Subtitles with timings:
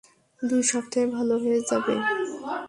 [0.41, 1.95] দুই সপ্তাহে ভালো হয়ে যাবে।